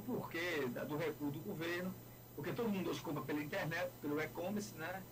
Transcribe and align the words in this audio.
o 0.00 0.02
porquê 0.02 0.66
do 0.88 0.96
recuo 0.96 1.30
do 1.30 1.40
governo, 1.40 1.94
porque 2.34 2.52
todo 2.52 2.68
mundo 2.68 2.90
hoje 2.90 3.00
compra 3.00 3.22
pela 3.22 3.42
internet, 3.42 3.90
pelo 4.00 4.20
e-commerce, 4.20 4.74
né? 4.74 5.02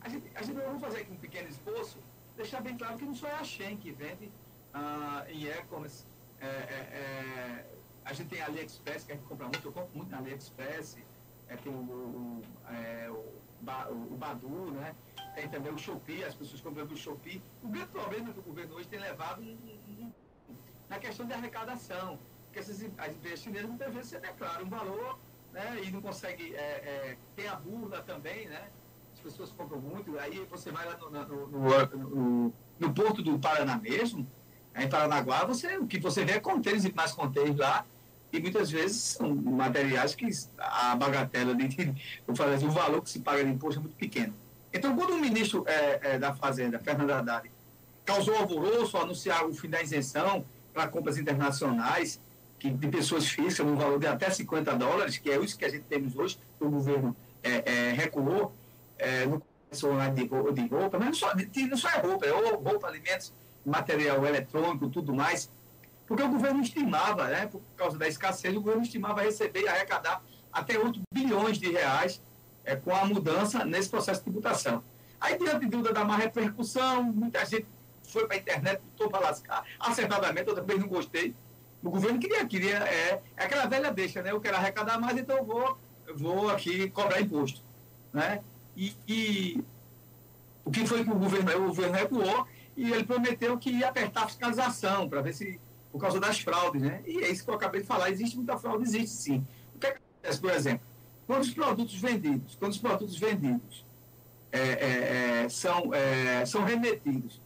A 0.00 0.08
gente, 0.08 0.30
a 0.34 0.42
gente 0.42 0.80
fazer 0.80 1.00
aqui 1.00 1.12
um 1.12 1.16
pequeno 1.16 1.48
esboço, 1.48 1.98
deixar 2.36 2.60
bem 2.60 2.76
claro 2.76 2.96
que 2.96 3.04
não 3.04 3.14
só 3.14 3.28
é 3.28 3.34
a 3.34 3.44
Shen 3.44 3.76
que 3.76 3.92
vende 3.92 4.30
ah, 4.72 5.24
em 5.28 5.46
e-commerce. 5.46 6.06
É, 6.40 6.46
é, 6.46 6.48
é, 6.48 7.66
a 8.04 8.12
gente 8.12 8.28
tem 8.28 8.40
a 8.40 8.46
AliExpress, 8.46 9.04
que 9.04 9.12
a 9.12 9.14
gente 9.14 9.26
compra 9.26 9.46
muito, 9.46 9.66
eu 9.66 9.72
compro 9.72 9.96
muito 9.96 10.10
na 10.10 10.18
AliExpress, 10.18 10.98
é, 11.48 11.56
tem 11.56 11.72
o, 11.72 11.76
o, 11.76 12.42
é, 12.68 13.10
o, 13.10 14.12
o, 14.12 14.16
Badu, 14.16 14.70
né? 14.72 14.94
tem 15.34 15.48
também 15.48 15.72
o 15.72 15.78
Shopee, 15.78 16.22
as 16.24 16.34
pessoas 16.34 16.60
compram 16.60 16.86
do 16.86 16.96
Shopee. 16.96 17.42
O 17.62 17.68
grande 17.68 17.88
problema 17.88 18.32
que 18.32 18.38
o 18.38 18.42
governo 18.42 18.74
hoje 18.74 18.88
tem 18.88 19.00
levado 19.00 19.42
na 20.88 20.98
questão 20.98 21.26
de 21.26 21.32
arrecadação, 21.32 22.18
porque 22.54 22.60
essas, 22.60 22.86
as 22.98 23.14
empresas 23.14 23.40
chinesas 23.40 23.68
muitas 23.68 23.92
vezes 23.92 24.10
você 24.10 24.20
declara 24.20 24.62
um 24.62 24.68
valor 24.68 25.18
né, 25.52 25.80
e 25.82 25.90
não 25.90 26.00
consegue, 26.00 26.54
é, 26.54 26.58
é, 26.58 27.16
tem 27.34 27.48
a 27.48 27.56
burla 27.56 28.00
também, 28.02 28.46
né? 28.46 28.62
as 29.12 29.20
pessoas 29.20 29.50
compram 29.50 29.80
muito, 29.80 30.16
aí 30.18 30.46
você 30.48 30.70
vai 30.70 30.86
lá 30.86 30.96
no, 30.96 31.10
no, 31.10 31.86
no, 31.88 32.52
no 32.78 32.94
porto 32.94 33.22
do 33.22 33.38
Paraná 33.38 33.76
mesmo, 33.76 34.26
em 34.76 34.88
Paranaguá, 34.88 35.44
você, 35.44 35.76
o 35.78 35.86
que 35.86 35.98
você 35.98 36.24
vê 36.24 36.32
é 36.32 36.40
contêineres 36.40 36.84
e 36.84 36.92
mais 36.92 37.12
contêineres 37.12 37.58
lá, 37.58 37.84
e 38.32 38.40
muitas 38.40 38.70
vezes 38.70 39.00
são 39.02 39.34
materiais 39.34 40.14
que 40.14 40.28
a 40.58 40.94
bagatela, 40.94 41.54
de, 41.54 41.94
eu 42.26 42.36
falo 42.36 42.52
assim, 42.52 42.66
o 42.66 42.70
valor 42.70 43.02
que 43.02 43.10
se 43.10 43.20
paga 43.20 43.44
de 43.44 43.50
imposto 43.50 43.80
é 43.80 43.82
muito 43.82 43.96
pequeno. 43.96 44.34
Então, 44.72 44.94
quando 44.96 45.10
o 45.10 45.20
ministro 45.20 45.64
é, 45.66 46.14
é, 46.14 46.18
da 46.18 46.34
Fazenda, 46.34 46.78
Fernando 46.80 47.10
Haddad, 47.10 47.50
causou 48.04 48.36
alvoroço 48.36 48.96
ao 48.96 49.04
anunciar 49.04 49.44
o 49.44 49.54
fim 49.54 49.68
da 49.68 49.80
isenção 49.80 50.44
para 50.72 50.88
compras 50.88 51.16
internacionais 51.16 52.20
que, 52.64 52.70
de 52.70 52.88
pessoas 52.88 53.28
físicas 53.28 53.66
no 53.66 53.76
valor 53.76 53.98
de 53.98 54.06
até 54.06 54.30
50 54.30 54.74
dólares, 54.76 55.18
que 55.18 55.30
é 55.30 55.38
isso 55.38 55.58
que 55.58 55.66
a 55.66 55.68
gente 55.68 55.84
temos 55.84 56.16
hoje, 56.16 56.38
que 56.58 56.64
o 56.64 56.70
governo 56.70 57.14
é, 57.42 57.90
é 57.90 57.92
recuou 57.92 58.54
é, 58.96 59.26
no 59.26 59.42
comércio 59.42 59.92
online 59.92 60.14
de, 60.14 60.62
de 60.62 60.74
roupa, 60.74 60.98
mas 60.98 61.08
não 61.08 61.14
só, 61.14 61.34
de, 61.34 61.66
não 61.66 61.76
só 61.76 61.90
é 61.90 61.98
roupa, 61.98 62.24
é 62.24 62.30
roupa, 62.30 62.86
alimentos, 62.86 63.34
material 63.66 64.24
eletrônico, 64.24 64.88
tudo 64.88 65.14
mais, 65.14 65.50
porque 66.06 66.22
o 66.22 66.28
governo 66.28 66.62
estimava, 66.62 67.28
né, 67.28 67.46
por 67.46 67.60
causa 67.76 67.98
da 67.98 68.08
escassez, 68.08 68.56
o 68.56 68.62
governo 68.62 68.82
estimava 68.82 69.20
receber 69.20 69.62
e 69.62 69.68
arrecadar 69.68 70.22
até 70.50 70.78
8 70.78 71.02
bilhões 71.12 71.58
de 71.58 71.70
reais 71.70 72.22
é, 72.64 72.74
com 72.76 72.94
a 72.94 73.04
mudança 73.04 73.62
nesse 73.62 73.90
processo 73.90 74.20
de 74.20 74.24
tributação. 74.24 74.82
Aí, 75.20 75.36
diante 75.36 75.66
de 75.66 75.92
da 75.92 76.04
má 76.04 76.16
repercussão, 76.16 77.02
muita 77.02 77.44
gente 77.44 77.66
foi 78.08 78.26
para 78.26 78.36
a 78.36 78.40
internet, 78.40 78.80
botou 78.80 79.10
para 79.10 79.20
lascar, 79.20 79.64
acertadamente, 79.78 80.48
eu 80.48 80.54
também 80.54 80.78
não 80.78 80.88
gostei. 80.88 81.34
O 81.84 81.90
governo 81.90 82.18
queria, 82.18 82.46
queria 82.46 82.78
é, 82.78 83.20
é 83.36 83.44
aquela 83.44 83.66
velha 83.66 83.92
deixa, 83.92 84.22
né? 84.22 84.30
Eu 84.30 84.40
quero 84.40 84.56
arrecadar 84.56 84.98
mais, 84.98 85.18
então 85.18 85.36
eu 85.36 85.44
vou, 85.44 85.78
eu 86.06 86.16
vou 86.16 86.48
aqui 86.48 86.88
cobrar 86.88 87.20
imposto. 87.20 87.62
Né? 88.10 88.40
E, 88.74 88.96
e 89.06 89.64
o 90.64 90.70
que 90.70 90.86
foi 90.86 91.04
que 91.04 91.10
o 91.10 91.14
governo, 91.14 91.64
o 91.64 91.66
governo 91.68 91.94
recuou 91.94 92.46
e 92.74 92.90
ele 92.90 93.04
prometeu 93.04 93.58
que 93.58 93.70
ia 93.70 93.88
apertar 93.88 94.24
a 94.24 94.26
fiscalização 94.26 95.08
para 95.10 95.20
ver 95.20 95.34
se, 95.34 95.60
por 95.92 96.00
causa 96.00 96.18
das 96.18 96.40
fraudes, 96.40 96.80
né? 96.80 97.02
E 97.06 97.18
é 97.18 97.30
isso 97.30 97.44
que 97.44 97.50
eu 97.50 97.54
acabei 97.54 97.82
de 97.82 97.86
falar, 97.86 98.10
existe 98.10 98.36
muita 98.36 98.56
fraude, 98.56 98.82
existe 98.82 99.14
sim. 99.14 99.46
O 99.74 99.78
que 99.78 99.86
acontece, 99.86 100.40
por 100.40 100.50
exemplo, 100.52 100.86
quando 101.26 101.42
os 101.42 101.50
produtos 101.52 101.94
vendidos, 102.00 102.56
quando 102.56 102.72
os 102.72 102.78
produtos 102.78 103.18
vendidos 103.18 103.84
é, 104.50 104.58
é, 104.58 105.42
é 105.44 105.48
são, 105.50 105.92
é, 105.92 106.46
são 106.46 106.64
remetidos, 106.64 107.42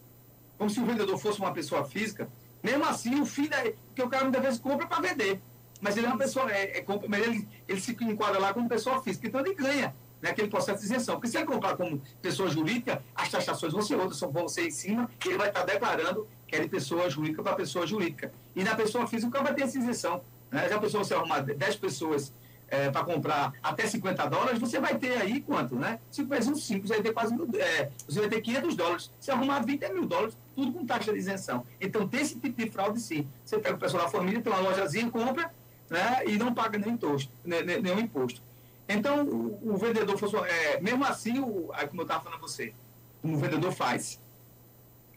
como 0.56 0.70
se 0.70 0.78
o 0.80 0.86
vendedor 0.86 1.18
fosse 1.18 1.40
uma 1.40 1.52
pessoa 1.52 1.84
física, 1.84 2.30
mesmo 2.62 2.84
assim, 2.84 3.20
o 3.20 3.26
fim 3.26 3.48
da. 3.48 3.58
Porque 3.62 4.02
o 4.02 4.08
cara 4.08 4.24
muitas 4.24 4.42
vezes 4.42 4.60
compra 4.60 4.86
para 4.86 5.00
vender. 5.00 5.40
Mas 5.80 5.96
ele 5.96 6.06
é 6.06 6.08
uma 6.08 6.18
pessoa, 6.18 6.50
é, 6.50 6.78
é, 6.78 6.84
mas 7.08 7.22
ele, 7.22 7.48
ele 7.68 7.80
se 7.80 7.92
enquadra 8.00 8.40
lá 8.40 8.52
como 8.52 8.68
pessoa 8.68 9.00
física, 9.00 9.28
então 9.28 9.40
ele 9.40 9.54
ganha 9.54 9.94
naquele 10.20 10.48
processo 10.48 10.80
de 10.80 10.86
isenção. 10.86 11.14
Porque 11.16 11.28
se 11.28 11.36
ele 11.36 11.46
comprar 11.46 11.76
como 11.76 12.02
pessoa 12.20 12.48
jurídica, 12.48 13.02
as 13.14 13.28
taxações 13.30 13.72
vão 13.72 13.82
ser 13.82 13.96
outras, 13.96 14.20
vão 14.20 14.48
ser 14.48 14.66
em 14.66 14.70
cima, 14.70 15.08
e 15.24 15.28
ele 15.28 15.38
vai 15.38 15.48
estar 15.48 15.64
declarando 15.64 16.26
que 16.46 16.56
é 16.56 16.60
de 16.60 16.68
pessoa 16.68 17.08
jurídica 17.08 17.42
para 17.42 17.54
pessoa 17.54 17.86
jurídica. 17.86 18.32
E 18.56 18.64
na 18.64 18.74
pessoa 18.74 19.06
física, 19.06 19.40
vai 19.42 19.54
ter 19.54 19.62
essa 19.62 19.78
isenção. 19.78 20.22
Né? 20.50 20.68
Já 20.68 20.76
a 20.76 20.80
pessoa, 20.80 21.04
você 21.04 21.14
arrumar 21.14 21.40
10 21.40 21.76
pessoas 21.76 22.32
é, 22.70 22.90
para 22.90 23.04
comprar 23.04 23.52
até 23.62 23.86
50 23.86 24.26
dólares, 24.26 24.58
você 24.58 24.78
vai 24.78 24.96
ter 24.96 25.16
aí 25.16 25.40
quanto, 25.40 25.74
né? 25.74 25.98
5 26.10 26.28
vezes 26.28 26.48
1, 26.48 26.54
5, 26.54 26.86
você 26.86 26.94
vai 26.94 27.02
ter 27.02 27.12
quase 27.12 27.34
mil, 27.34 27.48
é, 27.54 27.90
você 28.06 28.20
vai 28.20 28.28
ter 28.28 28.40
500 28.40 28.76
dólares. 28.76 29.10
Se 29.18 29.30
arrumar 29.30 29.60
20 29.60 29.88
mil 29.92 30.06
dólares, 30.06 30.36
tudo 30.54 30.72
com 30.72 30.86
taxa 30.86 31.12
de 31.12 31.18
isenção. 31.18 31.64
Então, 31.80 32.06
tem 32.06 32.20
esse 32.20 32.38
tipo 32.38 32.60
de 32.62 32.70
fraude, 32.70 33.00
sim. 33.00 33.26
Você 33.44 33.58
pega 33.58 33.76
o 33.76 33.78
pessoal 33.78 34.04
da 34.04 34.10
família, 34.10 34.40
tem 34.40 34.52
uma 34.52 34.60
lojazinha, 34.60 35.10
compra, 35.10 35.52
né? 35.88 36.22
E 36.26 36.36
não 36.36 36.52
paga 36.52 36.78
nenhum 36.78 36.94
imposto. 36.94 37.32
Nenhum 37.44 37.98
imposto. 37.98 38.42
Então, 38.88 39.24
o, 39.24 39.74
o 39.74 39.76
vendedor, 39.76 40.16
é, 40.46 40.80
mesmo 40.80 41.04
assim, 41.04 41.38
o, 41.40 41.70
como 41.88 42.00
eu 42.00 42.02
estava 42.02 42.22
falando 42.22 42.38
a 42.38 42.40
você, 42.40 42.74
como 43.20 43.34
o 43.34 43.38
vendedor 43.38 43.72
faz, 43.72 44.20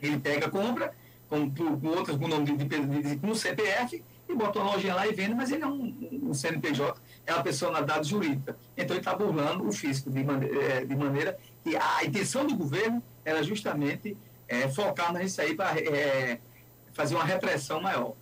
ele 0.02 0.20
pega, 0.20 0.50
compra, 0.50 0.94
com, 1.30 1.50
com 1.50 1.88
outras, 1.88 2.18
com 2.18 2.28
nome 2.28 2.46
de, 2.46 2.58
de, 2.58 2.66
de, 2.66 3.02
de, 3.02 3.16
com 3.18 3.34
CPF, 3.34 4.04
e 4.28 4.36
bota 4.36 4.60
uma 4.60 4.74
lojinha 4.74 4.96
lá 4.96 5.08
e 5.08 5.14
vende, 5.14 5.34
mas 5.34 5.52
ele 5.52 5.64
é 5.64 5.68
um, 5.68 6.20
um 6.24 6.34
CNPJ, 6.34 7.00
é 7.26 7.34
uma 7.34 7.44
personalidade 7.44 8.10
jurídica. 8.10 8.58
Então, 8.76 8.96
ele 8.96 9.02
está 9.02 9.16
burlando 9.16 9.68
o 9.68 9.72
fisco 9.72 10.10
de, 10.10 10.20
é, 10.20 10.86
de 10.86 10.96
maneira 10.96 11.38
que 11.64 11.76
a 11.76 12.04
intenção 12.04 12.46
do 12.46 12.56
governo 12.56 13.02
era 13.24 13.44
justamente 13.44 14.18
é, 14.48 14.68
focar 14.70 15.14
nisso 15.14 15.42
aí 15.42 15.56
para 15.56 15.80
é, 15.80 16.40
fazer 16.94 17.16
uma 17.16 17.24
repressão 17.24 17.82
maior. 17.82 18.14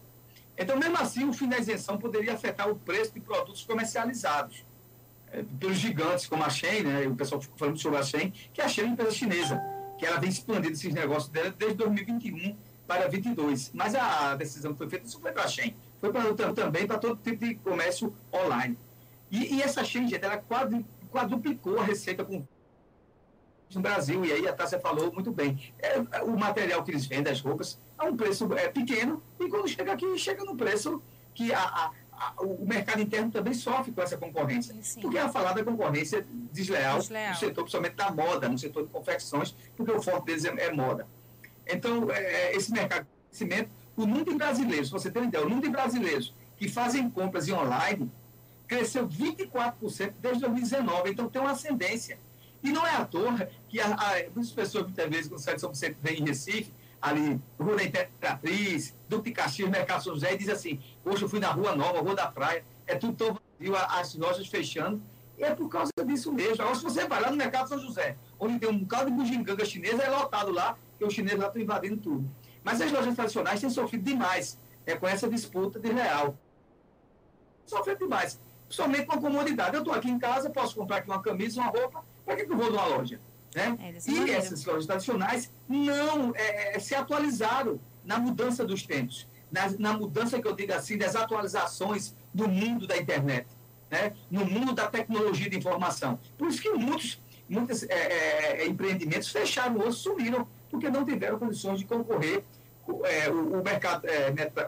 Então, 0.58 0.78
mesmo 0.78 0.98
assim, 0.98 1.28
o 1.28 1.34
fim 1.34 1.48
da 1.48 1.58
isenção 1.58 1.98
poderia 1.98 2.34
afetar 2.34 2.70
o 2.70 2.76
preço 2.76 3.14
de 3.14 3.22
produtos 3.22 3.64
comercializados 3.64 4.66
é, 5.31 5.44
pelos 5.60 5.78
gigantes 5.78 6.28
como 6.28 6.44
a 6.44 6.50
Shein, 6.50 6.84
né? 6.84 7.08
O 7.08 7.16
pessoal 7.16 7.42
ficou 7.42 7.58
falando 7.58 7.80
sobre 7.80 7.98
a 7.98 8.04
Shein, 8.04 8.34
que 8.54 8.62
a 8.62 8.68
Shein 8.68 8.84
é 8.84 8.88
uma 8.88 8.94
empresa 8.94 9.12
chinesa, 9.12 9.64
que 9.98 10.06
ela 10.06 10.20
vem 10.20 10.30
expandindo 10.30 10.74
esses 10.74 10.94
negócios 10.94 11.30
dela 11.30 11.54
desde 11.58 11.78
2021 11.78 12.58
para 12.86 13.08
2022. 13.08 13.72
Mas 13.74 13.96
a 13.96 14.36
decisão 14.36 14.74
que 14.74 14.80
foi 14.80 14.90
feita 14.90 15.06
não 15.06 15.22
foi 15.22 15.31
para 15.31 15.44
a 15.44 15.48
Shein, 15.48 15.76
foi 16.02 16.12
para 16.12 16.54
também 16.54 16.86
para 16.86 16.98
todo 16.98 17.16
tipo 17.24 17.46
de 17.46 17.56
comércio 17.56 18.14
online. 18.34 18.78
E, 19.31 19.56
e 19.56 19.62
essa 19.62 19.84
gente, 19.84 20.16
ela 20.16 20.44
quadruplicou 21.12 21.79
a 21.79 21.84
receita 21.84 22.23
com 22.23 22.45
no 23.75 23.81
Brasil, 23.81 24.25
e 24.25 24.31
aí 24.31 24.47
a 24.47 24.53
Tássia 24.53 24.79
falou 24.79 25.12
muito 25.13 25.31
bem. 25.31 25.73
É, 25.78 26.00
o 26.23 26.38
material 26.38 26.84
que 26.84 26.91
eles 26.91 27.06
vendem, 27.06 27.31
as 27.31 27.41
roupas, 27.41 27.79
a 27.97 28.06
um 28.06 28.18
preço 28.18 28.51
é, 28.53 28.68
pequeno, 28.68 29.22
e 29.39 29.47
quando 29.47 29.68
chega 29.68 29.94
aqui, 29.94 30.18
chega 30.18 30.44
no 30.44 30.56
preço 30.56 31.01
que 31.35 31.53
a, 31.53 31.62
a, 31.62 31.91
a, 32.12 32.41
o 32.41 32.66
mercado 32.66 33.01
interno 33.01 33.31
também 33.31 33.53
sofre 33.53 33.91
com 33.91 34.01
essa 34.01 34.18
concorrência. 34.18 34.75
Sim. 34.81 35.01
Porque 35.01 35.18
a 35.18 35.29
falar 35.29 35.53
da 35.53 35.63
concorrência 35.63 36.25
desleal, 36.51 36.97
desleal, 36.97 37.29
no 37.29 37.38
setor, 37.38 37.62
principalmente 37.63 37.95
da 37.95 38.12
moda, 38.12 38.50
no 38.50 38.57
setor 38.57 38.84
de 38.84 38.89
confecções, 38.89 39.56
porque 39.75 39.91
o 39.91 40.01
forte 40.01 40.25
deles 40.25 40.45
é, 40.45 40.50
é 40.50 40.73
moda. 40.73 41.07
Então, 41.68 42.09
é, 42.09 42.47
é 42.47 42.56
esse 42.56 42.72
mercado 42.72 43.03
de 43.03 43.09
crescimento, 43.29 43.69
o 43.95 44.06
número 44.06 44.31
de 44.31 44.35
brasileiros, 44.35 44.89
você 44.89 45.12
tem 45.12 45.22
uma 45.22 45.28
ideia, 45.28 45.45
o 45.45 45.50
número 45.50 45.68
de 45.68 45.72
brasileiros 45.72 46.34
que 46.57 46.68
fazem 46.68 47.09
compras 47.09 47.47
em 47.47 47.53
online 47.53 48.12
cresceu 48.69 49.07
24% 49.07 50.13
desde 50.22 50.41
2019, 50.41 51.09
então 51.09 51.28
tem 51.28 51.41
uma 51.41 51.52
ascendência. 51.52 52.19
E 52.63 52.72
não 52.72 52.85
é 52.85 52.96
à 52.96 53.03
toa 53.03 53.50
que 53.68 53.80
a, 53.80 53.88
a, 53.88 54.30
muitas 54.34 54.52
pessoas, 54.52 54.84
muitas 54.85 55.09
vezes, 55.09 55.28
quando 55.28 55.40
saem 55.40 55.57
São 55.57 55.72
Vicente, 55.72 55.97
vem 56.02 56.19
em 56.19 56.25
Recife, 56.25 56.72
ali, 57.02 57.41
Rua 57.59 57.78
da 57.78 57.84
Imperatriz, 57.84 58.96
Duque 59.07 59.31
Caxias, 59.31 59.69
Mercado 59.69 60.03
São 60.03 60.13
José, 60.13 60.34
e 60.34 60.38
diz 60.38 60.50
assim, 60.50 60.80
hoje 61.03 61.24
eu 61.24 61.30
fui 61.30 61.40
na 61.40 61.50
Rua 61.50 61.75
Nova, 61.75 62.00
Rua 62.00 62.13
da 62.13 62.28
Praia, 62.28 62.63
é 62.85 62.96
tudo 62.96 63.13
tão 63.13 63.38
vazio, 63.59 63.75
as 63.75 64.16
lojas 64.16 64.47
fechando, 64.47 65.01
e 65.38 65.44
é 65.44 65.56
por 65.56 65.68
causa 65.68 65.91
disso 66.06 66.31
mesmo. 66.31 66.62
Agora, 66.62 66.75
se 66.75 66.84
você 66.84 67.07
vai 67.07 67.22
lá 67.22 67.31
no 67.31 67.38
Mercado 67.38 67.69
São 67.69 67.80
José, 67.80 68.18
onde 68.38 68.59
tem 68.59 68.69
um 68.69 68.78
bocado 68.78 69.09
de 69.09 69.16
bugiganga 69.16 69.66
chinesa, 69.66 70.03
é 70.03 70.09
lotado 70.09 70.51
lá, 70.51 70.78
que 70.97 71.03
os 71.03 71.13
chineses 71.13 71.40
lá 71.40 71.47
estão 71.47 71.62
invadindo 71.62 71.97
tudo. 71.97 72.30
Mas 72.63 72.81
as 72.81 72.91
lojas 72.91 73.16
tradicionais 73.16 73.62
têm 73.62 73.69
sofrido 73.69 74.03
demais 74.03 74.59
é, 74.86 74.96
com 74.96 75.07
essa 75.07 75.28
disputa 75.28 75.80
de 75.80 75.90
real. 75.91 76.38
Sofrendo 77.66 78.00
demais. 78.00 78.39
Somente 78.69 79.06
com 79.06 79.13
a 79.13 79.21
comodidade. 79.21 79.75
Eu 79.75 79.81
estou 79.81 79.94
aqui 79.94 80.10
em 80.10 80.19
casa, 80.19 80.50
posso 80.50 80.75
comprar 80.75 80.98
aqui 80.98 81.10
uma 81.10 81.21
camisa, 81.21 81.60
uma 81.60 81.71
roupa, 81.71 82.04
para 82.24 82.36
que, 82.36 82.45
que 82.45 82.51
eu 82.51 82.57
vou 82.57 82.69
numa 82.69 82.86
loja? 82.86 83.19
Né? 83.56 83.75
É, 83.80 84.12
e 84.12 84.16
maneira. 84.16 84.38
essas 84.38 84.63
lojas 84.63 84.86
tradicionais 84.86 85.51
não 85.68 86.36
é, 86.36 86.75
é, 86.75 86.80
se 86.80 86.94
atualizaram 86.94 87.80
na 88.06 88.19
mudança 88.19 88.63
dos 88.63 88.83
tempos, 88.83 89.27
na, 89.51 89.69
na, 89.80 89.94
mudança 89.94 90.39
que 90.39 90.48
eu 90.48 90.56
digo 90.56 90.71
assim, 90.74 90.98
das 90.98 91.16
atualizações 91.16 92.16
do 92.31 92.48
mundo 92.48 92.86
da 92.86 92.95
internet, 92.95 93.48
né? 93.89 94.13
no 94.30 94.45
mundo 94.45 94.74
da 94.74 94.88
tecnologia 94.88 95.50
de 95.50 95.57
informação. 95.57 96.19
Por 96.38 96.48
isso 96.48 96.62
que 96.62 96.69
muitos, 96.69 97.19
muitos 97.48 97.83
é, 97.83 98.62
é, 98.62 98.68
empreendimentos 98.68 99.30
fecharam 99.30 99.80
ou 99.80 99.92
sumiram, 99.92 100.48
porque 100.69 100.88
não 100.88 101.04
tiveram 101.04 101.39
condições 101.39 101.80
de 101.80 101.86
concorrer. 101.86 102.44
É, 103.04 103.30
o, 103.30 103.60
o 103.60 103.63
mercado, 103.63 104.04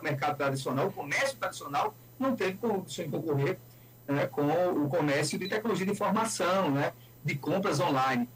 mercado 0.04 0.38
tradicional, 0.38 0.88
o 0.88 0.92
comércio 0.92 1.38
tradicional, 1.38 1.96
não 2.20 2.36
teve 2.36 2.58
condições 2.58 3.06
de 3.06 3.12
concorrer 3.12 3.60
né, 4.12 4.28
com 4.28 4.48
o 4.84 4.90
comércio 4.90 5.38
de 5.38 5.48
tecnologia 5.48 5.86
de 5.86 5.92
informação, 5.92 6.72
né, 6.72 6.94
de 7.24 7.36
compras 7.36 7.80
online. 7.80 8.30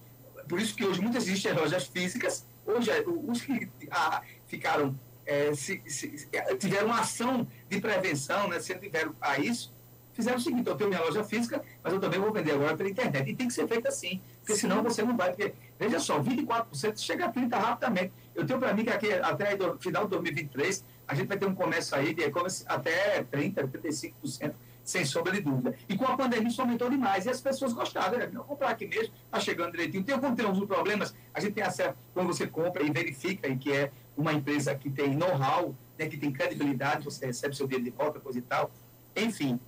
Por 0.47 0.59
isso 0.59 0.75
que 0.75 0.85
hoje 0.85 1.01
muitas 1.01 1.23
existem 1.23 1.53
lojas 1.53 1.87
físicas, 1.87 2.45
hoje 2.65 2.91
é, 2.91 3.03
os 3.05 3.41
que 3.41 3.69
ah, 3.91 4.21
ficaram 4.47 4.97
é, 5.25 5.53
se, 5.53 5.81
se, 5.87 6.27
tiveram 6.59 6.87
uma 6.87 6.99
ação 6.99 7.47
de 7.69 7.81
prevenção, 7.81 8.47
né, 8.47 8.59
se 8.59 8.75
tiveram 8.75 9.15
a 9.19 9.39
isso, 9.39 9.73
fizeram 10.13 10.37
o 10.37 10.41
seguinte, 10.41 10.67
eu 10.67 10.75
tenho 10.75 10.89
minha 10.89 11.01
loja 11.01 11.23
física, 11.23 11.61
mas 11.83 11.93
eu 11.93 11.99
também 11.99 12.19
vou 12.19 12.31
vender 12.31 12.53
agora 12.53 12.75
pela 12.77 12.89
internet. 12.89 13.29
E 13.29 13.35
tem 13.35 13.47
que 13.47 13.53
ser 13.53 13.67
feito 13.67 13.87
assim, 13.87 14.21
porque 14.39 14.55
senão 14.55 14.81
você 14.81 15.03
não 15.03 15.17
vai. 15.17 15.29
Porque, 15.29 15.53
veja 15.77 15.99
só, 15.99 16.19
24% 16.21 16.97
chega 16.97 17.25
a 17.25 17.33
30% 17.33 17.49
rapidamente. 17.51 18.13
Eu 18.33 18.45
tenho 18.45 18.57
para 18.57 18.73
mim 18.73 18.85
que 18.85 18.91
aqui, 18.91 19.11
até 19.11 19.55
o 19.55 19.77
final 19.77 20.05
de 20.05 20.11
2023, 20.11 20.85
a 21.07 21.13
gente 21.13 21.27
vai 21.27 21.37
ter 21.37 21.45
um 21.45 21.53
comércio 21.53 21.97
aí 21.97 22.13
de 22.13 22.23
e-commerce 22.23 22.63
até 22.65 23.23
30%, 23.23 23.67
35%, 23.67 24.53
sem 24.85 25.03
sombra 25.03 25.33
de 25.33 25.41
dúvida. 25.41 25.75
E 25.89 25.97
com 25.97 26.05
a 26.05 26.15
pandemia 26.15 26.47
isso 26.47 26.61
aumentou 26.61 26.89
demais. 26.89 27.25
E 27.25 27.29
as 27.29 27.41
pessoas 27.41 27.73
gostaram, 27.73 28.17
né? 28.19 28.27
Vou 28.27 28.45
comprar 28.45 28.69
aqui 28.69 28.85
mesmo, 28.85 29.13
está 29.25 29.39
chegando 29.39 29.71
direitinho. 29.71 30.03
Tem, 30.03 30.17
tem 30.35 30.45
alguns 30.45 30.65
problemas, 30.65 31.13
a 31.33 31.39
gente 31.39 31.53
tem 31.53 31.63
acesso, 31.63 31.95
quando 32.13 32.27
você 32.27 32.45
compra 32.45 32.83
e 32.83 32.91
verifica 32.91 33.47
e 33.47 33.57
que 33.57 33.73
é 33.73 33.91
uma 34.15 34.31
empresa 34.31 34.73
que 34.75 34.89
tem 34.89 35.15
know-how, 35.15 35.75
né, 35.97 36.07
que 36.07 36.17
tem 36.17 36.31
credibilidade, 36.31 37.03
você 37.03 37.25
recebe 37.25 37.55
seu 37.55 37.67
dinheiro 37.67 37.83
de 37.83 37.97
volta, 37.97 38.19
coisa 38.19 38.39
e 38.39 38.41
tal. 38.43 38.71
Enfim, 39.15 39.59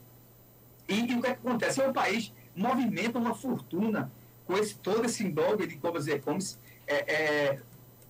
e, 0.88 1.12
e, 1.12 1.16
o 1.16 1.22
que, 1.22 1.28
é 1.28 1.34
que 1.34 1.48
acontece? 1.48 1.82
É 1.82 1.88
um 1.88 1.94
país 1.94 2.34
movimenta 2.56 3.20
uma 3.20 3.34
fortuna 3.34 4.12
com 4.46 4.58
esse, 4.58 4.76
todo 4.76 5.06
esse 5.06 5.24
blog 5.30 5.66
de 5.66 5.76
e-commerce 5.76 6.10
e-commerce 6.10 6.58
é, 6.88 7.14
é, 7.14 7.62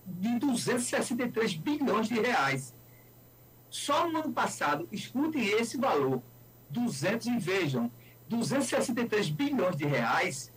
de 0.06 0.38
263 0.38 1.54
bilhões 1.54 2.08
de 2.08 2.20
reais. 2.20 2.74
Só 3.68 4.08
no 4.08 4.20
ano 4.20 4.32
passado, 4.32 4.88
escutem 4.90 5.46
esse 5.46 5.76
valor, 5.76 6.22
200 6.70 7.26
e 7.26 7.38
vejam, 7.38 7.90
263 8.28 9.30
bilhões 9.30 9.76
de 9.76 9.86
reais 9.86 10.52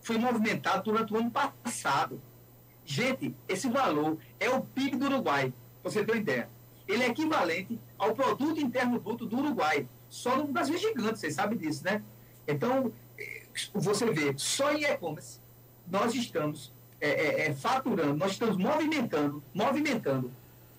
foi 0.00 0.18
movimentado 0.18 0.90
durante 0.90 1.12
o 1.12 1.16
ano 1.16 1.30
passado. 1.30 2.20
Gente, 2.84 3.34
esse 3.48 3.68
valor 3.68 4.18
é 4.40 4.50
o 4.50 4.60
PIB 4.60 4.96
do 4.96 5.06
Uruguai, 5.06 5.52
você 5.82 6.04
tem 6.04 6.16
uma 6.16 6.20
ideia. 6.20 6.48
Ele 6.88 7.04
é 7.04 7.08
equivalente 7.08 7.80
ao 7.96 8.14
produto 8.14 8.60
interno 8.60 9.00
bruto 9.00 9.24
do 9.24 9.38
Uruguai. 9.38 9.88
Só 10.08 10.36
no 10.36 10.48
Brasil 10.48 10.74
é 10.74 10.78
gigante, 10.78 11.20
vocês 11.20 11.34
sabem 11.34 11.56
disso, 11.56 11.84
né? 11.84 12.02
Então, 12.46 12.92
eh, 13.16 13.46
você 13.72 14.10
vê, 14.10 14.34
só 14.36 14.72
em 14.72 14.82
e-commerce, 14.82 15.40
nós 15.86 16.14
estamos 16.14 16.72
é, 17.00 17.46
é, 17.46 17.54
faturando, 17.54 18.14
nós 18.14 18.32
estamos 18.32 18.56
movimentando, 18.56 19.42
movimentando, 19.54 20.30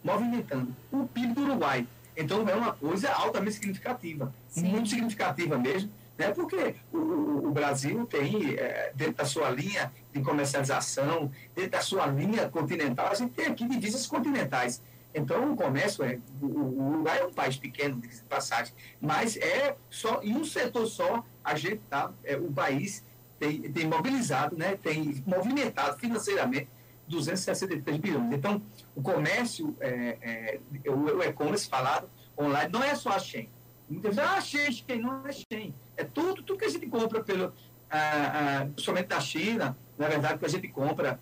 movimentando 0.04 0.76
o 0.92 1.08
PIB 1.08 1.34
do 1.34 1.42
Uruguai. 1.42 1.88
Então, 2.16 2.48
é 2.48 2.56
uma 2.56 2.74
coisa 2.74 3.12
altamente 3.12 3.56
significativa, 3.56 4.34
Sim. 4.48 4.66
muito 4.66 4.90
significativa 4.90 5.58
mesmo, 5.58 5.92
né? 6.18 6.32
porque 6.32 6.76
o, 6.92 7.48
o 7.48 7.52
Brasil 7.52 8.06
tem, 8.06 8.56
é, 8.56 8.92
dentro 8.96 9.16
da 9.16 9.26
sua 9.26 9.50
linha 9.50 9.92
de 10.12 10.22
comercialização, 10.22 11.32
dentro 11.56 11.72
da 11.72 11.82
sua 11.82 12.06
linha 12.08 12.50
continental, 12.50 13.08
a 13.08 13.16
gente 13.16 13.34
tem 13.34 13.48
aqui 13.48 13.68
divisas 13.68 14.06
continentais. 14.06 14.82
Então, 15.14 15.54
o 15.54 15.56
comércio, 15.56 16.04
é, 16.04 16.20
o, 16.42 16.46
o 16.46 16.98
lugar 16.98 17.18
é 17.18 17.26
um 17.26 17.34
país 17.34 17.58
pequeno, 17.58 18.00
de 18.00 18.08
passagem, 18.24 18.74
mas 19.00 19.38
é 19.38 19.76
só, 19.90 20.22
em 20.24 20.36
um 20.36 20.44
setor 20.44 20.88
só, 20.88 21.24
a 21.44 21.56
gente 21.56 21.82
tá, 21.90 22.12
é, 22.24 22.36
o 22.36 22.52
país 22.52 23.04
tem, 23.40 23.62
tem 23.62 23.88
mobilizado, 23.88 24.58
né, 24.58 24.78
tem 24.82 25.24
movimentado 25.26 26.00
financeiramente 26.00 26.68
263 27.08 27.98
bilhões. 27.98 28.34
Então, 28.34 28.62
o 28.96 29.02
comércio, 29.02 29.76
é, 29.80 30.60
é, 30.86 30.90
o 30.90 31.22
e-commerce 31.24 31.68
falado 31.68 32.10
online, 32.40 32.72
não 32.72 32.84
é 32.84 32.96
só 32.96 33.10
a 33.10 33.20
Shein. 33.20 33.50
Muitas 33.90 34.16
vezes, 34.16 34.32
ah, 34.32 34.42
Shein, 34.42 34.72
Shein, 34.72 35.02
não 35.02 35.28
é 35.28 35.32
Shein. 35.32 35.74
É 35.98 36.04
tudo, 36.04 36.42
tudo 36.42 36.58
que 36.58 36.66
a 36.66 36.70
gente 36.70 36.88
compra, 36.88 37.24
pelo, 37.24 37.54
ah, 37.90 38.64
ah, 38.64 38.68
somente 38.78 39.08
da 39.08 39.20
China, 39.20 39.78
na 39.98 40.08
verdade, 40.08 40.40
que 40.40 40.46
a 40.46 40.50
gente 40.50 40.68
compra 40.68 41.20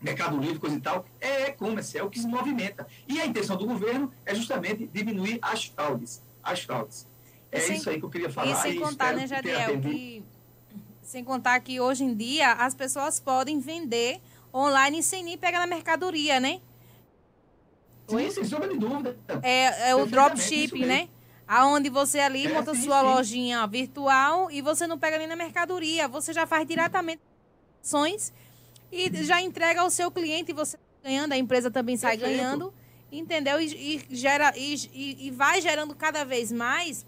Mercado 0.00 0.36
Livre, 0.38 0.58
coisa 0.58 0.76
e 0.76 0.80
tal, 0.80 1.04
é 1.20 1.48
e-commerce, 1.48 1.96
é 1.96 2.02
o 2.02 2.10
que 2.10 2.18
se 2.18 2.26
movimenta. 2.26 2.86
E 3.06 3.20
a 3.20 3.26
intenção 3.26 3.56
do 3.56 3.66
governo 3.66 4.12
é 4.24 4.34
justamente 4.34 4.86
diminuir 4.92 5.38
as 5.42 5.66
fraudes. 5.66 6.22
As 6.42 6.62
fraudes. 6.62 7.06
É 7.50 7.60
sem, 7.60 7.76
isso 7.76 7.88
aí 7.88 7.98
que 7.98 8.04
eu 8.04 8.10
queria 8.10 8.30
falar. 8.30 8.50
E 8.50 8.54
sem 8.56 8.80
contar, 8.80 9.14
né, 9.14 9.26
Jadiel, 9.26 9.80
que, 9.80 10.24
sem 11.02 11.24
contar 11.24 11.58
que 11.60 11.80
hoje 11.80 12.04
em 12.04 12.14
dia 12.14 12.52
as 12.52 12.74
pessoas 12.74 13.18
podem 13.18 13.58
vender 13.58 14.20
online 14.52 15.02
sem 15.02 15.22
nem 15.24 15.36
pegar 15.36 15.60
na 15.60 15.66
mercadoria, 15.66 16.40
né? 16.40 16.60
Sim, 18.08 18.30
sem 18.30 18.44
sombra 18.44 18.68
de 18.68 18.78
dúvida. 18.78 19.18
É, 19.42 19.90
é 19.90 19.94
o 19.94 20.06
dropshipping, 20.06 20.86
né? 20.86 21.08
Aonde 21.46 21.88
você 21.88 22.18
ali 22.18 22.46
é, 22.46 22.52
monta 22.52 22.74
sim, 22.74 22.82
sua 22.82 23.00
sim. 23.00 23.06
lojinha 23.06 23.66
virtual 23.66 24.50
e 24.50 24.60
você 24.60 24.86
não 24.86 24.98
pega 24.98 25.18
nem 25.18 25.26
na 25.26 25.36
mercadoria, 25.36 26.08
você 26.08 26.32
já 26.32 26.46
faz 26.46 26.66
diretamente 26.66 27.22
ações 27.82 28.32
e 28.92 29.10
já 29.24 29.40
entrega 29.40 29.80
ao 29.82 29.90
seu 29.90 30.10
cliente 30.10 30.50
e 30.50 30.54
você 30.54 30.78
ganhando, 31.02 31.32
a 31.32 31.38
empresa 31.38 31.70
também 31.70 31.96
sai 31.96 32.18
Perfeito. 32.18 32.38
ganhando, 32.38 32.74
entendeu? 33.10 33.60
E, 33.60 34.04
e 34.10 34.16
gera, 34.16 34.52
e, 34.56 35.26
e, 35.26 35.30
vai 35.30 35.60
gerando 35.60 35.94
cada 35.94 36.24
vez 36.24 36.52
mais 36.52 37.06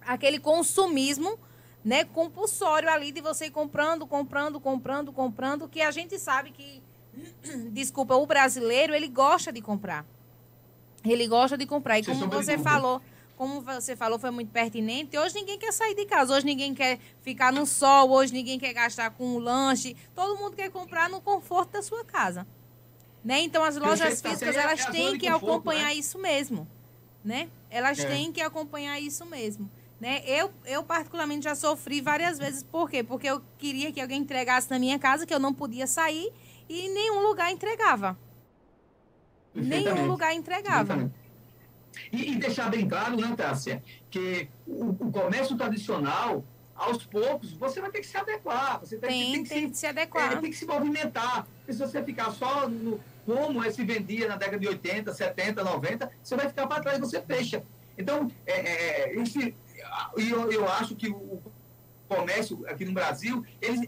aquele 0.00 0.38
consumismo 0.38 1.38
né, 1.84 2.04
compulsório 2.04 2.88
ali 2.90 3.10
de 3.12 3.20
você 3.20 3.46
ir 3.46 3.50
comprando, 3.50 4.06
comprando, 4.06 4.60
comprando, 4.60 5.12
comprando, 5.12 5.68
que 5.68 5.80
a 5.80 5.90
gente 5.90 6.18
sabe 6.18 6.50
que, 6.50 6.82
desculpa, 7.72 8.14
o 8.14 8.26
brasileiro, 8.26 8.94
ele 8.94 9.08
gosta 9.08 9.52
de 9.52 9.60
comprar. 9.60 10.04
Ele 11.04 11.26
gosta 11.26 11.56
de 11.56 11.66
comprar. 11.66 11.98
E 11.98 12.04
como 12.04 12.28
você 12.28 12.58
falou, 12.58 13.00
como 13.36 13.62
você 13.62 13.96
falou, 13.96 14.18
foi 14.18 14.30
muito 14.30 14.50
pertinente. 14.50 15.16
Hoje 15.16 15.34
ninguém 15.34 15.58
quer 15.58 15.72
sair 15.72 15.94
de 15.94 16.04
casa, 16.04 16.34
hoje 16.34 16.44
ninguém 16.44 16.74
quer 16.74 16.98
ficar 17.22 17.50
no 17.50 17.64
sol, 17.64 18.10
hoje 18.10 18.34
ninguém 18.34 18.58
quer 18.58 18.74
gastar 18.74 19.10
com 19.12 19.24
um 19.36 19.38
lanche. 19.38 19.96
Todo 20.14 20.38
mundo 20.38 20.54
quer 20.54 20.70
comprar 20.70 21.08
no 21.08 21.22
conforto 21.22 21.70
da 21.70 21.82
sua 21.82 22.04
casa. 22.04 22.46
Né? 23.24 23.40
Então 23.40 23.64
as 23.64 23.76
lojas 23.76 24.20
físicas 24.20 24.56
elas 24.56 24.80
é 24.80 24.90
têm 24.90 25.18
que 25.18 25.26
acompanhar 25.26 25.86
né? 25.86 25.94
isso 25.94 26.18
mesmo, 26.18 26.68
né? 27.24 27.48
Elas 27.70 27.98
é. 27.98 28.06
têm 28.06 28.32
que 28.32 28.40
acompanhar 28.40 28.98
isso 29.00 29.24
mesmo, 29.26 29.70
né? 30.00 30.22
Eu 30.26 30.50
eu 30.64 30.82
particularmente 30.82 31.44
já 31.44 31.54
sofri 31.54 32.00
várias 32.00 32.38
vezes, 32.38 32.62
por 32.62 32.88
quê? 32.88 33.02
Porque 33.02 33.26
eu 33.26 33.42
queria 33.58 33.92
que 33.92 34.00
alguém 34.00 34.20
entregasse 34.20 34.70
na 34.70 34.78
minha 34.78 34.98
casa, 34.98 35.26
que 35.26 35.34
eu 35.34 35.38
não 35.38 35.52
podia 35.52 35.86
sair 35.86 36.32
e 36.68 36.88
nenhum 36.88 37.20
lugar 37.20 37.52
entregava. 37.52 38.18
Nenhum 39.54 40.06
lugar 40.06 40.32
entregava. 40.34 41.10
E, 42.12 42.32
e, 42.32 42.36
deixar 42.36 42.70
bem 42.70 42.88
claro, 42.88 43.16
né, 43.16 43.34
Tássia, 43.36 43.82
que 44.08 44.48
o, 44.66 44.90
o, 44.90 45.12
comércio 45.12 45.56
tradicional, 45.56 46.44
aos 46.74 47.04
poucos, 47.04 47.52
você 47.52 47.80
vai 47.80 47.90
ter 47.90 48.00
que 48.00 48.06
se 48.06 48.16
adequar. 48.16 48.78
Você 48.80 48.96
tem, 48.96 49.10
tem, 49.10 49.32
tem, 49.32 49.42
que, 49.42 49.48
tem 49.48 49.68
se, 49.74 49.80
se, 49.80 49.86
adequar. 49.86 50.32
É, 50.32 50.36
tem 50.36 50.50
que 50.50 50.56
se 50.56 50.64
movimentar. 50.64 51.46
Porque 51.58 51.72
se 51.72 51.78
você 51.78 52.02
ficar 52.02 52.30
só 52.30 52.68
no 52.68 53.00
como 53.26 53.62
é 53.62 53.70
se 53.70 53.84
vendia 53.84 54.28
na 54.28 54.36
década 54.36 54.58
de 54.58 54.68
80, 54.68 55.12
70, 55.12 55.62
90, 55.62 56.10
você 56.22 56.36
vai 56.36 56.48
ficar 56.48 56.66
para 56.66 56.82
trás 56.82 56.98
e 56.98 57.00
você 57.00 57.20
fecha. 57.20 57.62
Então, 57.98 58.30
é, 58.46 58.52
é, 58.52 59.14
é 59.14 59.20
esse, 60.16 60.30
eu, 60.30 60.50
eu 60.50 60.68
acho 60.68 60.94
que 60.96 61.08
o 61.08 61.42
comércio 62.08 62.64
aqui 62.66 62.84
no 62.84 62.92
Brasil, 62.92 63.44
ele, 63.60 63.86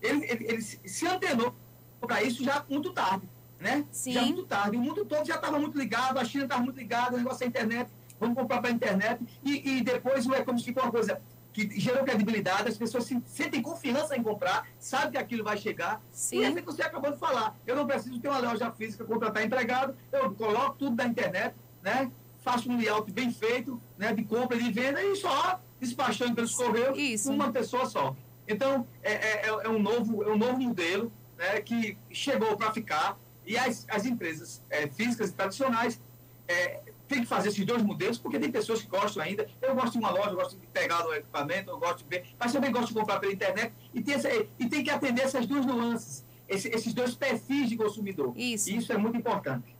ele, 0.00 0.24
ele, 0.26 0.44
ele 0.44 0.62
se 0.62 1.06
antenou 1.06 1.54
para 2.00 2.22
isso 2.22 2.42
já 2.42 2.64
muito 2.68 2.92
tarde 2.92 3.28
né? 3.60 3.84
Sim. 3.92 4.12
Já 4.12 4.22
muito 4.22 4.44
tarde. 4.46 4.76
O 4.76 4.80
mundo 4.80 5.04
todo 5.04 5.26
já 5.26 5.36
estava 5.36 5.58
muito 5.58 5.78
ligado, 5.78 6.18
a 6.18 6.24
China 6.24 6.44
estava 6.44 6.62
muito 6.62 6.78
ligada, 6.78 7.14
o 7.14 7.18
negócio 7.18 7.40
da 7.40 7.46
internet, 7.46 7.90
vamos 8.18 8.34
comprar 8.34 8.60
para 8.60 8.70
a 8.70 8.72
internet. 8.72 9.22
E, 9.44 9.76
e 9.76 9.82
depois 9.82 10.26
o 10.26 10.34
e-commerce 10.34 10.64
ficou 10.64 10.82
uma 10.82 10.90
coisa 10.90 11.20
que 11.52 11.78
gerou 11.78 12.04
credibilidade, 12.04 12.68
as 12.68 12.78
pessoas 12.78 13.04
se, 13.04 13.20
sentem 13.26 13.60
confiança 13.60 14.16
em 14.16 14.22
comprar, 14.22 14.66
sabem 14.78 15.10
que 15.10 15.18
aquilo 15.18 15.44
vai 15.44 15.56
chegar. 15.56 16.00
Sim. 16.10 16.40
E 16.40 16.44
é 16.44 16.52
que 16.52 16.62
você 16.62 16.82
acabou 16.82 17.12
de 17.12 17.18
falar. 17.18 17.56
Eu 17.66 17.76
não 17.76 17.86
preciso 17.86 18.18
ter 18.20 18.28
uma 18.28 18.38
loja 18.38 18.70
física, 18.72 19.04
contratar 19.04 19.44
empregado, 19.44 19.94
eu 20.12 20.32
coloco 20.34 20.76
tudo 20.78 20.96
na 20.96 21.06
internet, 21.06 21.54
né? 21.82 22.10
Faço 22.40 22.70
um 22.70 22.76
layout 22.76 23.10
bem 23.12 23.30
feito, 23.30 23.80
né? 23.98 24.12
De 24.12 24.24
compra 24.24 24.56
e 24.56 24.62
de 24.62 24.70
venda 24.70 25.02
e 25.02 25.16
só 25.16 25.60
despachando 25.80 26.34
pelos 26.34 26.54
correios 26.54 27.26
uma 27.26 27.50
pessoa 27.50 27.86
só. 27.86 28.14
Então, 28.46 28.86
é, 29.02 29.12
é, 29.12 29.46
é, 29.46 29.68
um 29.68 29.80
novo, 29.80 30.22
é 30.22 30.28
um 30.30 30.36
novo 30.36 30.58
modelo 30.58 31.12
né, 31.38 31.60
que 31.60 31.96
chegou 32.10 32.56
para 32.56 32.72
ficar 32.72 33.18
e 33.46 33.56
as, 33.56 33.86
as 33.88 34.04
empresas 34.04 34.62
é, 34.68 34.86
físicas 34.88 35.30
e 35.30 35.32
tradicionais 35.32 36.00
é, 36.46 36.80
têm 37.08 37.20
que 37.20 37.26
fazer 37.26 37.48
esses 37.48 37.64
dois 37.64 37.82
modelos, 37.82 38.18
porque 38.18 38.38
tem 38.38 38.50
pessoas 38.50 38.82
que 38.82 38.88
gostam 38.88 39.22
ainda. 39.22 39.48
Eu 39.62 39.74
gosto 39.74 39.92
de 39.92 39.98
uma 39.98 40.10
loja, 40.10 40.30
eu 40.30 40.36
gosto 40.36 40.58
de 40.58 40.66
pegar 40.66 41.06
o 41.06 41.14
equipamento, 41.14 41.70
eu 41.70 41.78
gosto 41.78 41.98
de 41.98 42.04
ver, 42.08 42.26
mas 42.38 42.52
também 42.52 42.70
gosto 42.70 42.88
de 42.88 42.94
comprar 42.94 43.18
pela 43.18 43.32
internet 43.32 43.72
e 43.94 44.02
tem, 44.02 44.14
essa, 44.14 44.28
e 44.58 44.68
tem 44.68 44.84
que 44.84 44.90
atender 44.90 45.22
essas 45.22 45.46
duas 45.46 45.64
nuances, 45.64 46.24
esse, 46.48 46.68
esses 46.68 46.92
dois 46.92 47.14
perfis 47.14 47.68
de 47.68 47.76
consumidor. 47.76 48.32
Isso. 48.36 48.70
E 48.70 48.76
isso 48.76 48.92
é 48.92 48.96
muito 48.96 49.16
importante. 49.16 49.76